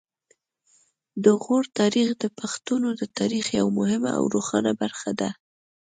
د 1.23 1.25
غور 1.41 1.65
تاریخ 1.79 2.09
د 2.21 2.25
پښتنو 2.39 2.89
د 3.01 3.01
تاریخ 3.17 3.45
یوه 3.59 3.71
مهمه 3.79 4.11
او 4.19 4.23
روښانه 4.35 4.71
برخه 4.81 5.11
ده 5.19 5.29